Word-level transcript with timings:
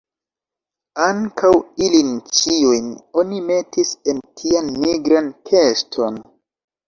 Ankaŭ 1.07 1.51
ilin 1.87 2.07
ĉiujn 2.37 2.87
oni 3.23 3.41
metis 3.49 3.91
en 4.13 4.21
tian 4.41 4.71
nigran 4.87 5.29
keston. 5.51 6.19